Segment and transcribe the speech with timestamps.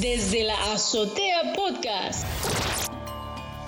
[0.00, 2.24] desde la Azotea Podcast.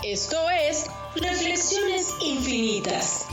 [0.05, 0.87] Esto es
[1.17, 3.27] Reflexiones Infinitas.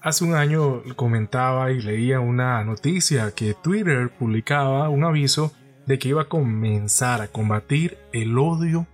[0.00, 5.52] Hace un año comentaba y leía una noticia que Twitter publicaba un aviso
[5.86, 8.86] de que iba a comenzar a combatir el odio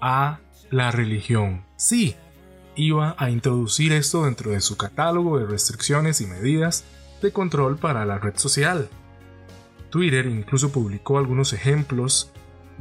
[0.00, 0.38] a
[0.70, 1.64] la religión.
[1.76, 2.16] Sí,
[2.74, 6.84] iba a introducir esto dentro de su catálogo de restricciones y medidas
[7.22, 8.88] de control para la red social.
[9.90, 12.32] Twitter incluso publicó algunos ejemplos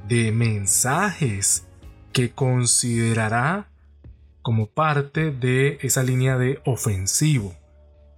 [0.08, 1.68] de mensajes
[2.12, 3.70] que considerará
[4.42, 7.56] como parte de esa línea de ofensivo.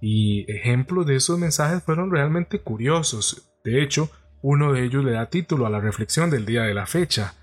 [0.00, 3.50] Y ejemplos de esos mensajes fueron realmente curiosos.
[3.64, 4.10] De hecho,
[4.42, 7.34] uno de ellos le da título a la reflexión del día de la fecha,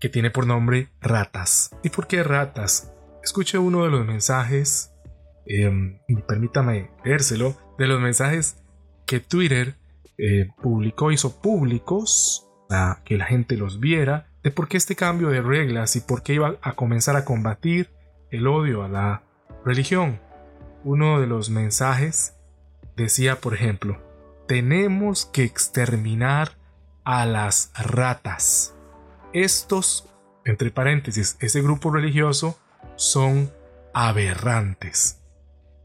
[0.00, 1.70] que tiene por nombre Ratas.
[1.82, 2.92] ¿Y por qué Ratas?
[3.22, 4.92] Escuche uno de los mensajes,
[5.46, 8.56] em, permítame leérselo, de los mensajes
[9.06, 9.76] que Twitter
[10.18, 15.28] eh, publicó, hizo públicos, para que la gente los viera, de por qué este cambio
[15.28, 17.90] de reglas y por qué iba a comenzar a combatir
[18.30, 19.22] el odio a la
[19.64, 20.20] religión.
[20.84, 22.36] Uno de los mensajes
[22.96, 24.00] decía, por ejemplo,
[24.46, 26.52] tenemos que exterminar
[27.04, 28.74] a las ratas.
[29.44, 30.04] Estos,
[30.44, 32.58] entre paréntesis, ese grupo religioso,
[32.96, 33.52] son
[33.94, 35.20] aberrantes.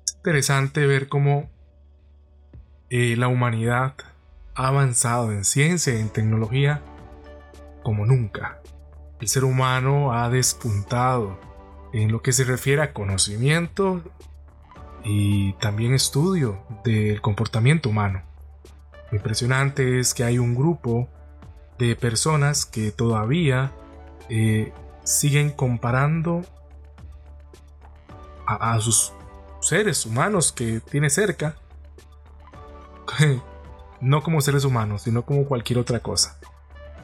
[0.08, 1.52] Es interesante ver cómo
[2.90, 3.94] eh, la humanidad
[4.56, 6.82] ha avanzado en ciencia y en tecnología
[7.84, 8.60] como nunca.
[9.22, 11.40] El ser humano ha despuntado
[11.94, 14.02] en lo que se refiere a conocimiento
[15.04, 18.24] y también estudio del comportamiento humano.
[19.12, 21.08] Lo impresionante es que hay un grupo
[21.78, 23.72] de personas que todavía
[24.30, 26.46] eh, siguen comparando
[28.46, 29.14] a, sus
[29.62, 31.56] seres humanos que tiene cerca,
[34.02, 36.38] no como seres humanos, sino como cualquier otra cosa.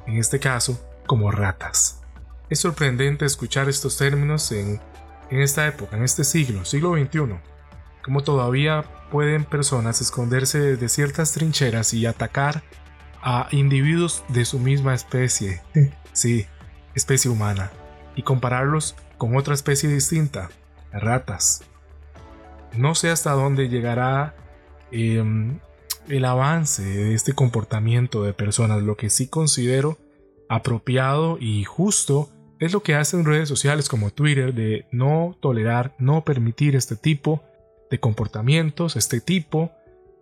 [0.06, 2.02] En este caso, como ratas.
[2.50, 4.82] Es sorprendente escuchar estos términos en,
[5.30, 7.36] en esta época, en este siglo, siglo XXI,
[8.04, 12.64] como todavía pueden personas esconderse de ciertas trincheras y atacar
[13.22, 15.62] a individuos de su misma especie,
[16.14, 16.46] sí,
[16.96, 17.72] especie humana,
[18.16, 20.50] y compararlos con otra especie distinta,
[20.92, 21.64] ratas.
[22.76, 24.36] No sé hasta dónde llegará
[24.92, 25.60] em,
[26.08, 29.98] el avance de este comportamiento de personas, lo que sí considero
[30.50, 32.30] apropiado y justo
[32.60, 37.44] es lo que hacen redes sociales como Twitter de no tolerar, no permitir este tipo
[37.90, 39.72] de comportamientos, este tipo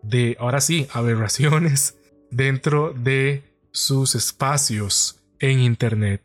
[0.03, 1.97] de, ahora sí, aberraciones
[2.31, 6.21] dentro de sus espacios en Internet,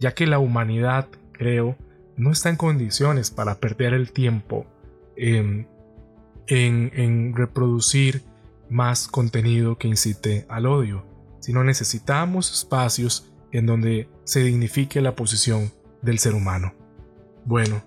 [0.00, 1.76] ya que la humanidad, creo,
[2.16, 4.66] no está en condiciones para perder el tiempo
[5.16, 5.66] en,
[6.46, 8.22] en, reproducir
[8.68, 11.04] más contenido que incite al odio,
[11.40, 15.72] sino necesitamos espacios en donde se dignifique la posición
[16.02, 16.74] del ser humano.
[17.44, 17.82] Bueno,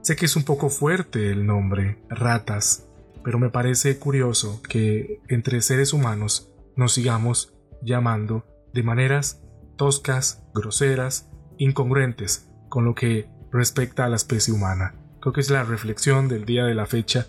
[0.00, 2.86] sé que es un poco fuerte el nombre, ratas,
[3.24, 9.42] pero me parece curioso que entre seres humanos nos sigamos llamando de maneras
[9.76, 14.94] toscas, groseras, incongruentes con lo que respecta a la especie humana.
[15.20, 17.26] Creo que es la reflexión del día de la fecha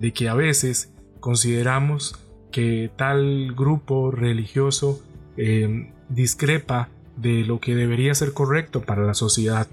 [0.00, 2.18] de que a veces consideramos
[2.50, 5.02] que tal grupo religioso
[5.36, 9.66] em, discrepa de lo que debería ser correcto para la sociedad.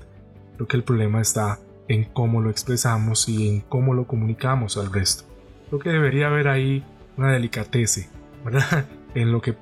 [0.56, 4.92] Creo que el problema está en cómo lo expresamos y en cómo lo comunicamos al
[4.92, 5.24] resto.
[5.68, 6.84] Creo que debería haber ahí
[7.18, 8.10] una delicatese,
[8.44, 8.86] ¿verdad?
[9.16, 9.56] En lo que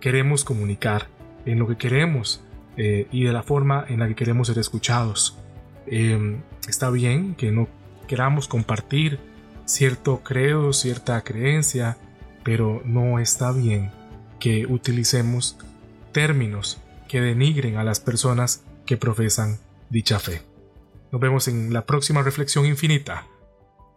[0.00, 1.08] queremos comunicar,
[1.44, 2.42] en lo que queremos
[2.76, 5.36] eh, y de la forma en la que queremos ser escuchados.
[5.86, 7.68] Em, está bien que no
[8.06, 9.18] queramos compartir
[9.64, 11.96] cierto credo, cierta creencia,
[12.44, 13.90] pero no está bien
[14.38, 15.56] que utilicemos
[16.12, 16.78] términos
[17.08, 19.58] que denigren a las personas que profesan
[19.90, 20.42] dicha fe.
[21.12, 23.26] Nos vemos en la próxima reflexión infinita.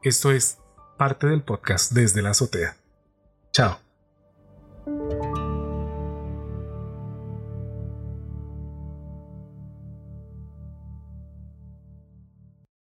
[0.04, 0.58] Esto es
[0.98, 2.78] parte del podcast desde la azotea.
[3.52, 3.89] Chao.
[4.86, 5.19] Thank you.